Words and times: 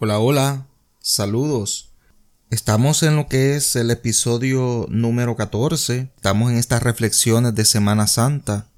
Hola, 0.00 0.20
hola, 0.20 0.68
saludos. 1.00 1.90
Estamos 2.50 3.02
en 3.02 3.16
lo 3.16 3.26
que 3.26 3.56
es 3.56 3.74
el 3.74 3.90
episodio 3.90 4.86
número 4.88 5.34
14. 5.34 6.12
Estamos 6.14 6.52
en 6.52 6.56
estas 6.56 6.84
reflexiones 6.84 7.56
de 7.56 7.64
Semana 7.64 8.06
Santa. 8.06 8.68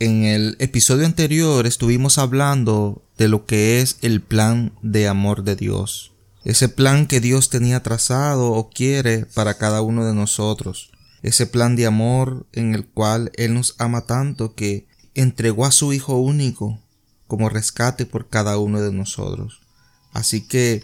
En 0.00 0.24
el 0.24 0.54
episodio 0.58 1.06
anterior 1.06 1.66
estuvimos 1.66 2.18
hablando 2.18 3.02
de 3.16 3.28
lo 3.28 3.46
que 3.46 3.80
es 3.80 3.96
el 4.02 4.20
plan 4.20 4.74
de 4.82 5.08
amor 5.08 5.44
de 5.44 5.56
Dios. 5.56 6.12
Ese 6.44 6.68
plan 6.68 7.06
que 7.06 7.20
Dios 7.20 7.48
tenía 7.48 7.82
trazado 7.82 8.52
o 8.52 8.68
quiere 8.68 9.24
para 9.24 9.54
cada 9.54 9.80
uno 9.80 10.04
de 10.04 10.12
nosotros. 10.12 10.90
Ese 11.22 11.46
plan 11.46 11.74
de 11.74 11.86
amor 11.86 12.44
en 12.52 12.74
el 12.74 12.84
cual 12.84 13.32
Él 13.36 13.54
nos 13.54 13.76
ama 13.78 14.02
tanto 14.02 14.54
que 14.54 14.86
entregó 15.14 15.64
a 15.64 15.72
su 15.72 15.94
Hijo 15.94 16.18
único 16.18 16.78
como 17.26 17.48
rescate 17.48 18.04
por 18.04 18.28
cada 18.28 18.58
uno 18.58 18.82
de 18.82 18.92
nosotros. 18.92 19.62
Así 20.16 20.40
que, 20.40 20.82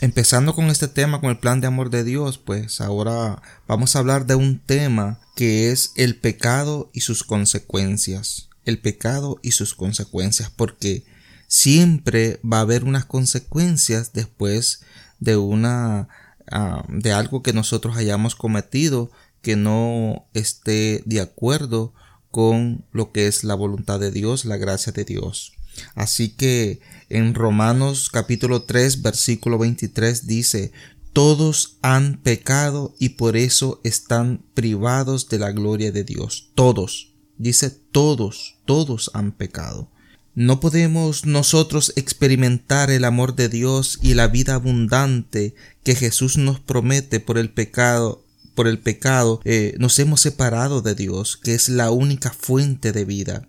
empezando 0.00 0.52
con 0.52 0.66
este 0.66 0.88
tema, 0.88 1.20
con 1.20 1.30
el 1.30 1.38
plan 1.38 1.60
de 1.60 1.68
amor 1.68 1.88
de 1.88 2.02
Dios, 2.02 2.36
pues 2.36 2.80
ahora 2.80 3.40
vamos 3.68 3.94
a 3.94 4.00
hablar 4.00 4.26
de 4.26 4.34
un 4.34 4.58
tema 4.58 5.20
que 5.36 5.70
es 5.70 5.92
el 5.94 6.16
pecado 6.16 6.90
y 6.92 7.02
sus 7.02 7.22
consecuencias. 7.22 8.48
El 8.64 8.80
pecado 8.80 9.38
y 9.40 9.52
sus 9.52 9.76
consecuencias, 9.76 10.50
porque 10.50 11.04
siempre 11.46 12.40
va 12.42 12.58
a 12.58 12.62
haber 12.62 12.82
unas 12.82 13.04
consecuencias 13.04 14.12
después 14.12 14.80
de 15.20 15.36
una 15.36 16.08
ah, 16.50 16.84
de 16.88 17.12
algo 17.12 17.44
que 17.44 17.52
nosotros 17.52 17.96
hayamos 17.96 18.34
cometido 18.34 19.12
que 19.42 19.54
no 19.54 20.26
esté 20.34 21.04
de 21.06 21.20
acuerdo 21.20 21.94
con 22.32 22.84
lo 22.90 23.12
que 23.12 23.28
es 23.28 23.44
la 23.44 23.54
voluntad 23.54 24.00
de 24.00 24.10
Dios, 24.10 24.44
la 24.44 24.56
gracia 24.56 24.92
de 24.92 25.04
Dios. 25.04 25.55
Así 25.94 26.30
que 26.30 26.80
en 27.08 27.34
Romanos 27.34 28.10
capítulo 28.10 28.62
3 28.62 29.02
versículo 29.02 29.58
23 29.58 30.26
dice, 30.26 30.72
todos 31.16 31.78
han 31.80 32.18
pecado 32.18 32.94
y 32.98 33.10
por 33.10 33.38
eso 33.38 33.80
están 33.84 34.44
privados 34.52 35.30
de 35.30 35.38
la 35.38 35.50
gloria 35.50 35.90
de 35.90 36.04
Dios. 36.04 36.50
Todos. 36.54 37.14
Dice 37.38 37.70
todos, 37.70 38.58
todos 38.66 39.10
han 39.14 39.32
pecado. 39.32 39.90
No 40.34 40.60
podemos 40.60 41.24
nosotros 41.24 41.94
experimentar 41.96 42.90
el 42.90 43.06
amor 43.06 43.34
de 43.34 43.48
Dios 43.48 43.98
y 44.02 44.12
la 44.12 44.28
vida 44.28 44.56
abundante 44.56 45.54
que 45.82 45.94
Jesús 45.94 46.36
nos 46.36 46.60
promete 46.60 47.18
por 47.18 47.38
el 47.38 47.50
pecado. 47.50 48.22
Por 48.54 48.68
el 48.68 48.78
pecado 48.78 49.40
eh, 49.44 49.74
nos 49.78 49.98
hemos 49.98 50.20
separado 50.20 50.82
de 50.82 50.94
Dios, 50.94 51.38
que 51.38 51.54
es 51.54 51.70
la 51.70 51.90
única 51.90 52.30
fuente 52.30 52.92
de 52.92 53.06
vida 53.06 53.48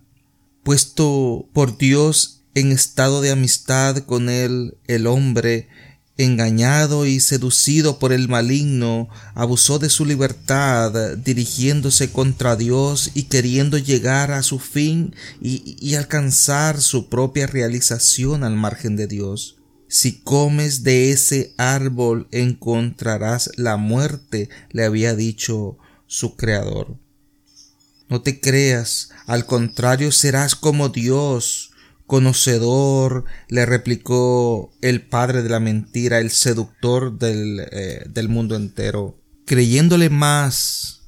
puesto 0.68 1.48
por 1.54 1.78
Dios 1.78 2.42
en 2.54 2.74
estado 2.74 3.22
de 3.22 3.32
amistad 3.32 4.00
con 4.00 4.28
él, 4.28 4.76
el 4.88 5.08
hombre, 5.08 5.70
engañado 6.18 7.06
y 7.06 7.22
seducido 7.22 8.00
por 8.00 8.12
el 8.12 8.28
maligno, 8.28 9.08
abusó 9.34 9.80
de 9.80 9.90
su 9.90 10.04
libertad, 10.04 11.16
dirigiéndose 11.16 12.12
contra 12.12 12.58
Dios 12.58 13.12
y 13.14 13.24
queriendo 13.24 13.78
llegar 13.78 14.32
a 14.32 14.44
su 14.44 14.60
fin 14.60 15.16
y, 15.40 15.78
y, 15.80 15.96
alcanzar 15.96 16.82
su 16.82 17.08
propia 17.08 17.48
realización 17.48 18.44
al 18.44 18.58
margen 18.58 18.98
de 18.98 19.08
Dios. 19.08 19.60
Si 19.88 20.20
comes 20.20 20.84
de 20.84 21.14
ese 21.14 21.54
árbol 21.56 22.28
encontrarás 22.32 23.52
la 23.56 23.78
muerte, 23.78 24.50
le 24.72 24.84
había 24.84 25.16
dicho 25.16 25.78
su 26.08 26.36
Creador. 26.36 26.98
No 28.10 28.22
te 28.22 28.40
creas, 28.40 29.10
al 29.26 29.46
contrario 29.46 30.12
serás 30.12 30.56
como 30.56 30.90
Dios, 30.90 31.72
conocedor, 32.06 33.26
le 33.50 33.66
replicó 33.66 34.72
el 34.82 35.02
padre 35.02 35.44
de 35.44 35.50
la 35.50 35.60
mentira, 35.60 36.20
el 36.20 36.32
seductor 36.32 37.20
del, 37.20 37.68
eh, 37.72 38.06
del 38.08 38.30
mundo 38.30 38.56
entero. 38.56 39.18
Creyéndole 39.46 40.10
más 40.10 41.02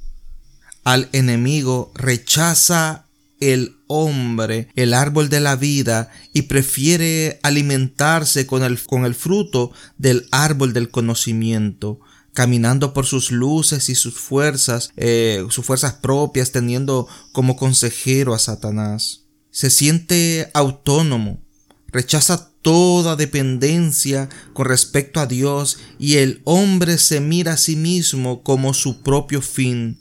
al 0.83 1.09
enemigo, 1.14 1.91
rechaza 1.95 3.06
el 3.40 3.78
hombre 3.88 4.68
el 4.75 4.94
árbol 4.94 5.29
de 5.29 5.40
la 5.40 5.56
vida 5.56 6.12
y 6.34 6.44
prefiere 6.44 7.40
alimentarse 7.44 8.45
con 8.45 8.63
el, 8.63 8.79
con 8.81 9.06
el 9.06 9.16
fruto 9.16 9.72
del 9.97 10.28
árbol 10.31 10.74
del 10.74 10.90
conocimiento 10.90 12.00
caminando 12.34 12.94
por 12.94 13.06
sus 13.06 13.31
luces 13.31 13.90
y 13.90 13.95
sus 13.95 14.16
fuerzas, 14.16 14.91
eh, 14.95 15.45
sus 15.50 15.66
fuerzas 15.66 15.94
propias, 15.94 16.51
teniendo 16.51 17.07
como 17.31 17.56
consejero 17.56 18.34
a 18.34 18.40
Satanás. 18.40 19.25
Se 19.51 19.69
siente 19.69 20.50
autónomo, 20.53 21.41
rechaza 21.88 22.50
toda 22.62 23.16
dependencia 23.16 24.29
con 24.53 24.66
respecto 24.66 25.19
a 25.19 25.25
Dios 25.25 25.79
y 25.97 26.18
el 26.18 26.41
hombre 26.44 26.97
se 26.97 27.19
mira 27.19 27.53
a 27.53 27.57
sí 27.57 27.75
mismo 27.75 28.44
como 28.44 28.73
su 28.73 29.01
propio 29.01 29.41
fin, 29.41 30.00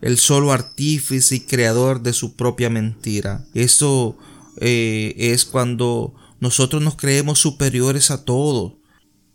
el 0.00 0.18
solo 0.18 0.52
artífice 0.52 1.36
y 1.36 1.40
creador 1.40 2.02
de 2.02 2.12
su 2.12 2.34
propia 2.34 2.70
mentira. 2.70 3.46
Eso 3.54 4.16
eh, 4.58 5.14
es 5.16 5.44
cuando 5.44 6.14
nosotros 6.40 6.82
nos 6.82 6.96
creemos 6.96 7.38
superiores 7.38 8.10
a 8.10 8.24
todo, 8.24 8.81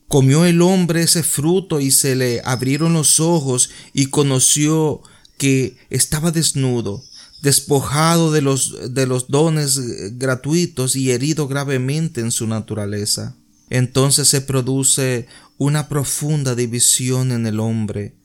Comió 0.08 0.46
el 0.46 0.62
hombre 0.62 1.04
ese 1.04 1.22
fruto 1.22 1.82
y 1.82 1.92
se 1.92 2.16
le 2.16 2.42
abrieron 2.46 2.94
los 2.94 3.20
ojos 3.20 3.70
y 3.94 4.06
conoció 4.06 5.02
que 5.38 5.78
estaba 5.90 6.32
desnudo, 6.32 7.04
despojado 7.42 8.32
de 8.32 8.42
los, 8.42 8.94
de 8.94 9.06
los 9.06 9.28
dones 9.28 10.18
gratuitos 10.18 10.96
y 10.96 11.12
herido 11.12 11.48
gravemente 11.48 12.22
en 12.22 12.32
su 12.32 12.48
naturaleza. 12.48 13.36
Entonces 13.70 14.30
se 14.30 14.40
produce 14.40 15.28
una 15.58 15.90
profunda 15.90 16.56
división 16.56 17.32
en 17.34 17.46
el 17.46 17.60
hombre. 17.60 18.16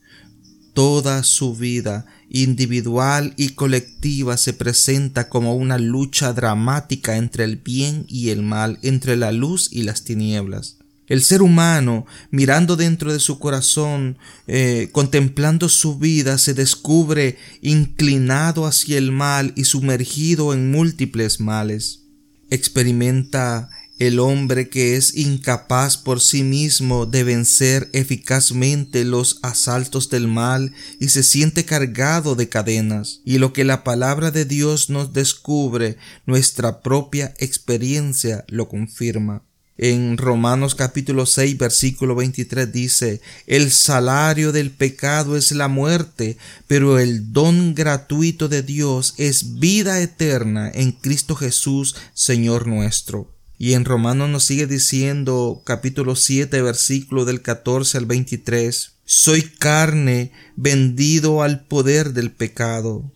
Toda 0.74 1.24
su 1.24 1.54
vida, 1.54 2.06
individual 2.30 3.34
y 3.36 3.50
colectiva, 3.50 4.36
se 4.36 4.52
presenta 4.52 5.28
como 5.28 5.56
una 5.56 5.78
lucha 5.78 6.32
dramática 6.32 7.16
entre 7.16 7.44
el 7.44 7.56
bien 7.56 8.06
y 8.08 8.30
el 8.30 8.42
mal, 8.42 8.78
entre 8.82 9.16
la 9.16 9.32
luz 9.32 9.68
y 9.70 9.82
las 9.82 10.04
tinieblas. 10.04 10.78
El 11.08 11.22
ser 11.22 11.42
humano, 11.42 12.06
mirando 12.30 12.76
dentro 12.76 13.12
de 13.12 13.18
su 13.18 13.38
corazón, 13.38 14.18
eh, 14.46 14.88
contemplando 14.92 15.68
su 15.68 15.98
vida, 15.98 16.38
se 16.38 16.54
descubre 16.54 17.38
inclinado 17.60 18.66
hacia 18.66 18.98
el 18.98 19.10
mal 19.10 19.52
y 19.56 19.64
sumergido 19.64 20.54
en 20.54 20.70
múltiples 20.70 21.40
males. 21.40 22.04
Experimenta 22.50 23.68
el 23.98 24.18
hombre 24.18 24.68
que 24.68 24.96
es 24.96 25.16
incapaz 25.16 25.96
por 25.96 26.20
sí 26.20 26.42
mismo 26.42 27.06
de 27.06 27.24
vencer 27.24 27.88
eficazmente 27.92 29.04
los 29.04 29.38
asaltos 29.42 30.08
del 30.08 30.26
mal 30.26 30.72
y 30.98 31.10
se 31.10 31.22
siente 31.22 31.64
cargado 31.64 32.34
de 32.34 32.48
cadenas. 32.48 33.20
Y 33.24 33.38
lo 33.38 33.52
que 33.52 33.64
la 33.64 33.84
palabra 33.84 34.30
de 34.30 34.44
Dios 34.44 34.90
nos 34.90 35.12
descubre, 35.12 35.98
nuestra 36.26 36.80
propia 36.80 37.34
experiencia 37.38 38.44
lo 38.48 38.68
confirma. 38.68 39.44
En 39.78 40.18
Romanos 40.18 40.74
capítulo 40.74 41.24
6 41.24 41.56
versículo 41.56 42.14
23 42.14 42.70
dice, 42.70 43.22
el 43.46 43.70
salario 43.70 44.52
del 44.52 44.70
pecado 44.70 45.34
es 45.34 45.50
la 45.52 45.68
muerte, 45.68 46.36
pero 46.66 46.98
el 46.98 47.32
don 47.32 47.74
gratuito 47.74 48.50
de 48.50 48.62
Dios 48.62 49.14
es 49.16 49.58
vida 49.58 50.00
eterna 50.00 50.70
en 50.74 50.92
Cristo 50.92 51.34
Jesús, 51.36 51.96
Señor 52.12 52.66
nuestro. 52.66 53.30
Y 53.56 53.72
en 53.72 53.86
Romanos 53.86 54.28
nos 54.28 54.44
sigue 54.44 54.66
diciendo 54.66 55.62
capítulo 55.64 56.16
7 56.16 56.60
versículo 56.60 57.24
del 57.24 57.40
14 57.40 57.96
al 57.96 58.04
23, 58.04 58.92
soy 59.06 59.42
carne 59.42 60.32
vendido 60.54 61.42
al 61.42 61.64
poder 61.64 62.12
del 62.12 62.30
pecado. 62.30 63.10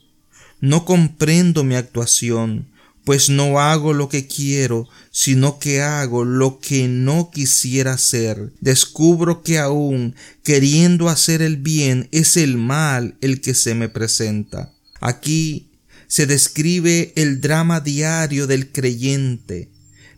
No 0.61 0.87
comprendo 0.87 1.65
mi 1.65 1.75
actuación 1.75 2.69
pues 3.07 3.31
no 3.31 3.61
hago 3.61 3.93
lo 3.93 4.09
que 4.09 4.27
quiero, 4.27 4.89
sino 5.13 5.61
que 5.61 5.81
hago 5.81 6.25
lo 6.25 6.59
que 6.59 6.89
no 6.89 7.31
quisiera 7.31 7.93
hacer. 7.93 8.53
Descubro 8.61 9.45
que 9.45 9.59
aún 9.59 10.17
queriendo 10.43 11.09
hacer 11.09 11.41
el 11.41 11.57
bien 11.57 12.09
es 12.11 12.37
el 12.37 12.57
mal 12.57 13.17
el 13.21 13.41
que 13.41 13.55
se 13.55 13.77
me 13.77 13.89
presenta. 13.89 14.75
Aquí 15.01 15.71
se 16.09 16.27
describe 16.27 17.13
el 17.15 17.41
drama 17.41 17.79
diario 17.79 18.49
del 18.49 18.73
creyente, 18.73 19.71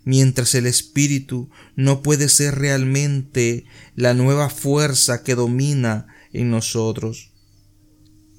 mientras 0.04 0.54
el 0.54 0.64
espíritu 0.64 1.50
no 1.76 2.02
puede 2.02 2.30
ser 2.30 2.54
realmente 2.54 3.66
la 3.96 4.14
nueva 4.14 4.48
fuerza 4.48 5.22
que 5.22 5.34
domina 5.34 6.06
en 6.32 6.50
nosotros. 6.50 7.32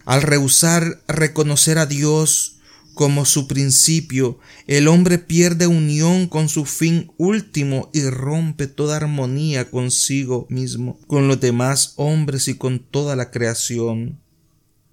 Al 0.06 0.24
rehusar 0.24 1.04
reconocer 1.08 1.78
a 1.78 1.86
Dios 1.86 2.59
como 3.00 3.24
su 3.24 3.48
principio, 3.48 4.40
el 4.68 4.90
hombre 4.90 5.20
pierde 5.20 5.68
unión 5.68 6.28
con 6.28 6.50
su 6.50 6.66
fin 6.66 7.14
último 7.16 7.90
y 7.94 8.02
rompe 8.02 8.68
toda 8.68 8.98
armonía 8.98 9.72
consigo 9.72 10.46
mismo, 10.50 11.00
con 11.08 11.30
los 11.30 11.40
demás 11.40 11.94
hombres 11.96 12.50
y 12.50 12.56
con 12.56 12.80
toda 12.80 13.16
la 13.16 13.32
creación. 13.32 14.20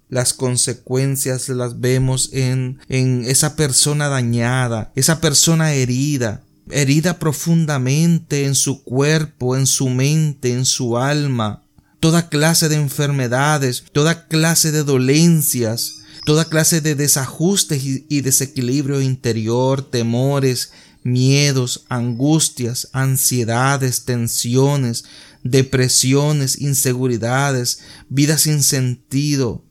Las 0.07 0.31
consecuencias 0.31 1.49
las 1.49 1.81
vemos 1.81 2.29
en, 2.31 2.79
en 2.87 3.25
esa 3.25 3.57
persona 3.57 4.07
dañada, 4.07 4.93
esa 4.95 5.19
persona 5.19 5.73
herida, 5.73 6.45
herida 6.71 7.19
profundamente 7.19 8.45
en 8.45 8.55
su 8.55 8.85
cuerpo, 8.85 9.57
en 9.57 9.67
su 9.67 9.89
mente, 9.89 10.53
en 10.53 10.63
su 10.63 10.97
alma, 10.97 11.65
toda 11.99 12.29
clase 12.29 12.69
de 12.69 12.75
enfermedades, 12.75 13.83
toda 13.91 14.29
clase 14.29 14.71
de 14.71 14.85
dolencias, 14.85 16.06
toda 16.27 16.43
clase 16.43 16.81
de 16.81 16.93
desajustes 16.93 17.81
y, 17.85 18.19
desequilibrio 18.19 18.99
interior, 18.99 19.81
temores, 19.81 20.73
miedos, 21.01 21.85
angustias, 21.87 22.89
ansiedades, 22.91 24.03
tensiones, 24.03 25.05
depresiones, 25.43 26.59
inseguridades, 26.59 27.79
vida 28.09 28.37
sin 28.37 28.61
sentido, 28.61 29.63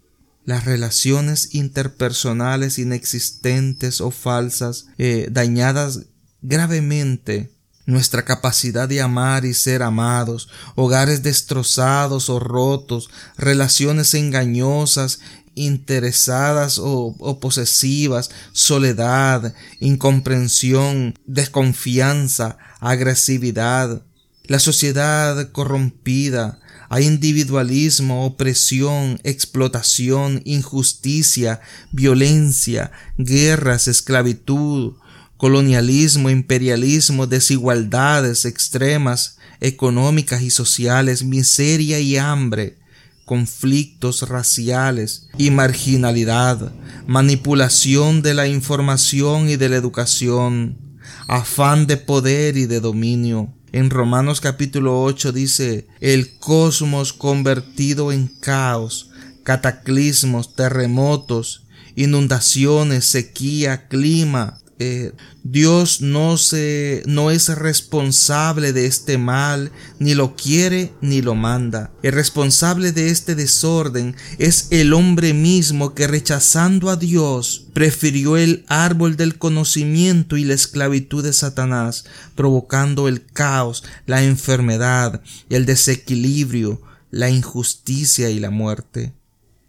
las 0.46 0.64
relaciones 0.64 1.54
interpersonales 1.54 2.78
inexistentes 2.78 4.00
o 4.00 4.10
falsas, 4.10 4.86
eh, 4.96 5.28
dañadas 5.30 6.06
gravemente 6.40 7.50
nuestra 7.84 8.24
capacidad 8.24 8.88
de 8.88 9.02
amar 9.02 9.44
y 9.44 9.52
ser 9.52 9.82
amados, 9.82 10.48
hogares 10.74 11.22
destrozados 11.22 12.30
o 12.30 12.40
rotos, 12.40 13.10
relaciones 13.36 14.14
engañosas, 14.14 15.20
interesadas 15.56 16.78
o, 16.80 17.38
posesivas, 17.40 18.30
soledad, 18.52 19.54
incomprensión, 19.80 21.18
desconfianza, 21.26 22.58
agresividad, 22.78 24.02
la 24.44 24.60
sociedad 24.60 25.50
corrompida, 25.50 26.60
hay 26.88 27.04
individualismo, 27.04 28.24
opresión, 28.24 29.18
explotación, 29.24 30.40
injusticia, 30.44 31.60
violencia, 31.90 32.92
guerras, 33.18 33.88
esclavitud, 33.88 34.94
colonialismo, 35.36 36.30
imperialismo, 36.30 37.26
desigualdades 37.26 38.44
extremas, 38.44 39.38
económicas 39.60 40.42
y 40.42 40.50
sociales, 40.50 41.24
miseria 41.24 41.98
y 41.98 42.16
hambre, 42.16 42.78
conflictos 43.26 44.28
raciales 44.28 45.28
y 45.37 45.50
marginalidad, 45.50 46.73
manipulación 47.08 48.23
de 48.23 48.34
la 48.34 48.46
información 48.46 49.50
y 49.50 49.56
de 49.56 49.69
la 49.69 49.76
educación, 49.76 50.78
afán 51.26 51.88
de 51.88 51.96
poder 51.96 52.56
y 52.56 52.67
de 52.67 52.81
dominio. 52.81 53.52
En 53.73 53.90
Romanos 53.90 54.40
capítulo 54.40 55.02
8 55.02 55.32
dice, 55.32 55.88
el 56.00 56.38
cosmos 56.38 57.12
convertido 57.12 58.12
en 58.12 58.28
caos, 58.28 59.11
cataclismos, 59.43 60.55
terremotos, 60.55 61.67
inundaciones, 61.96 63.06
sequía, 63.06 63.88
clima, 63.88 64.58
eh, 64.78 65.12
Dios 65.43 66.02
no 66.02 66.37
se 66.37 67.02
no 67.06 67.31
es 67.31 67.49
responsable 67.49 68.75
de 68.75 68.87
este 68.87 69.17
mal, 69.17 69.73
ni 69.99 70.14
lo 70.14 70.37
quiere 70.37 70.93
ni 71.00 71.23
lo 71.23 71.34
manda. 71.34 71.90
El 72.02 72.12
responsable 72.12 72.93
de 72.93 73.08
este 73.08 73.34
desorden 73.34 74.17
es 74.38 74.69
el 74.70 74.93
hombre 74.93 75.32
mismo 75.32 75.94
que 75.94 76.06
rechazando 76.06 76.90
a 76.90 76.96
Dios 76.96 77.67
prefirió 77.73 78.37
el 78.37 78.64
árbol 78.69 79.17
del 79.17 79.38
conocimiento 79.38 80.37
y 80.37 80.44
la 80.44 80.55
esclavitud 80.55 81.25
de 81.25 81.32
Satanás, 81.32 82.05
provocando 82.34 83.08
el 83.08 83.25
caos, 83.25 83.82
la 84.05 84.25
enfermedad, 84.25 85.23
el 85.49 85.64
desequilibrio, 85.64 86.82
la 87.11 87.31
injusticia 87.31 88.31
y 88.31 88.40
la 88.40 88.50
muerte. 88.50 89.14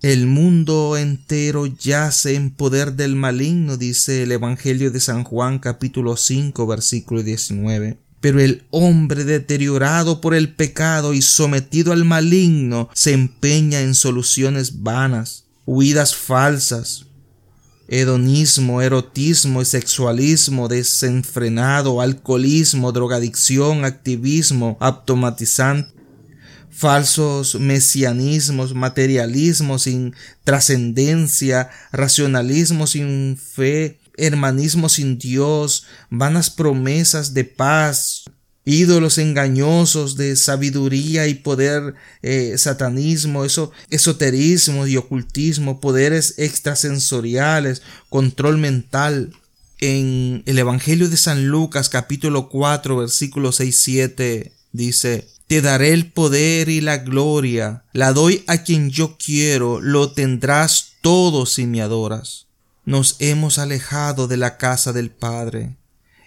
El 0.08 0.26
mundo 0.26 0.96
entero 0.96 1.66
yace 1.66 2.36
en 2.36 2.52
poder 2.52 2.94
del 2.94 3.18
maligno, 3.18 3.76
dice 3.76 4.24
el 4.24 4.32
Evangelio 4.32 4.90
de 4.90 5.02
San 5.02 5.26
Juan 5.26 5.60
capítulo 5.60 6.16
5 6.16 6.66
versículo 6.66 7.24
19. 7.24 7.98
Pero 8.22 8.40
el 8.40 8.64
hombre 8.70 9.26
deteriorado 9.26 10.22
por 10.22 10.34
el 10.34 10.56
pecado 10.56 11.14
y 11.14 11.22
sometido 11.22 11.92
al 11.92 12.06
maligno 12.06 12.88
se 12.94 13.12
empeña 13.12 13.82
en 13.82 13.96
soluciones 13.96 14.82
vanas, 14.82 15.44
huidas 15.66 16.16
falsas, 16.16 17.08
hedonismo, 17.90 18.82
erotismo 18.82 19.62
y 19.62 19.66
sexualismo 19.66 20.70
desenfrenado, 20.70 22.00
alcoholismo, 22.00 22.94
drogadicción, 22.94 23.84
activismo, 23.84 24.78
automatizante, 24.80 25.97
falsos 26.78 27.56
mesianismos, 27.56 28.76
materialismo 28.76 29.80
sin 29.80 30.16
trascendencia, 30.44 31.72
racionalismo 31.92 32.86
sin 32.86 33.36
fe, 33.36 33.98
hermanismo 34.16 34.88
sin 34.88 35.18
Dios, 35.18 35.88
vanas 36.12 36.52
promesas 36.52 37.34
de 37.34 37.46
paz, 37.46 38.26
ídolos 38.64 39.18
engañosos 39.18 40.18
de 40.18 40.36
sabiduría 40.36 41.26
y 41.28 41.34
poder, 41.34 41.96
eh, 42.22 42.54
satanismo, 42.60 43.44
eso, 43.44 43.72
esoterismo 43.90 44.86
y 44.86 44.98
ocultismo, 44.98 45.82
poderes 45.82 46.36
extrasensoriales, 46.38 47.82
control 48.10 48.60
mental. 48.60 49.34
En 49.80 50.44
el 50.46 50.60
Evangelio 50.60 51.10
de 51.10 51.18
San 51.18 51.48
Lucas 51.48 51.90
capítulo 51.90 52.50
4 52.50 52.98
versículo 52.98 53.52
6 53.52 53.80
7 53.80 54.52
dice 54.72 55.37
te 55.48 55.62
daré 55.62 55.94
el 55.94 56.12
poder 56.12 56.68
y 56.68 56.82
la 56.82 56.98
gloria, 56.98 57.86
la 57.94 58.12
doy 58.12 58.44
a 58.48 58.64
quien 58.64 58.90
yo 58.90 59.18
quiero, 59.18 59.80
lo 59.80 60.12
tendrás 60.12 60.96
todo 61.02 61.46
si 61.46 61.66
me 61.66 61.82
adoras. 61.82 62.48
Nos 62.84 63.16
hemos 63.20 63.58
alejado 63.58 64.28
de 64.28 64.36
la 64.36 64.58
casa 64.58 64.92
del 64.92 65.10
Padre, 65.10 65.78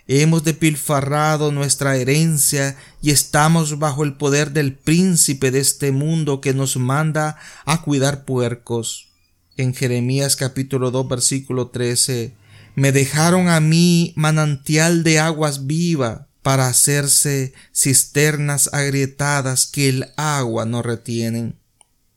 hemos 0.07 0.43
despilfarrado 0.43 1.53
nuestra 1.53 1.97
herencia 1.97 2.77
y 3.03 3.11
estamos 3.11 3.79
bajo 3.79 4.05
el 4.05 4.15
poder 4.15 4.53
del 4.53 4.75
príncipe 4.75 5.51
de 5.51 5.61
este 5.61 5.93
mundo 5.93 6.41
que 6.41 6.55
nos 6.55 6.79
manda 6.79 7.37
a 7.67 7.83
cuidar 7.83 8.25
puercos. 8.25 9.09
En 9.59 9.75
Jeremías 9.75 10.37
capítulo 10.37 10.91
2 10.91 11.09
versículo 11.09 11.69
13, 11.69 12.35
me 12.75 12.93
dejaron 12.93 13.49
a 13.49 13.61
mí 13.61 14.15
manantial 14.17 15.05
de 15.05 15.19
aguas 15.19 15.67
viva 15.67 16.30
para 16.43 16.69
hacerse 16.69 17.53
cisternas 17.73 18.71
agrietadas 18.73 19.67
que 19.67 19.89
el 19.89 20.13
agua 20.17 20.65
no 20.65 20.83
retienen. 20.83 21.59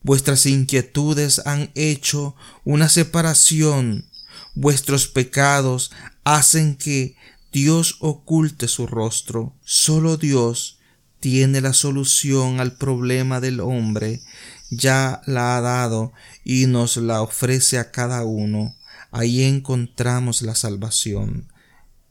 Vuestras 0.01 0.45
inquietudes 0.45 1.41
han 1.45 1.71
hecho 1.75 2.35
una 2.65 2.89
separación, 2.89 4.09
vuestros 4.53 5.07
pecados 5.07 5.91
hacen 6.23 6.75
que 6.75 7.15
Dios 7.51 7.97
oculte 7.99 8.67
su 8.67 8.87
rostro. 8.87 9.55
Solo 9.63 10.17
Dios 10.17 10.79
tiene 11.19 11.61
la 11.61 11.71
solución 11.71 12.59
al 12.59 12.75
problema 12.77 13.39
del 13.39 13.62
hombre, 13.62 14.21
ya 14.69 15.21
la 15.25 15.55
ha 15.55 15.62
dado 15.62 16.12
y 16.43 16.65
nos 16.65 16.98
la 16.98 17.21
ofrece 17.21 17.77
a 17.77 17.91
cada 17.91 18.25
uno. 18.25 18.75
Ahí 19.12 19.43
encontramos 19.43 20.41
la 20.41 20.55
salvación. 20.55 21.52